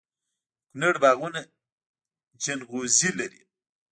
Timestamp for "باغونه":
1.03-1.41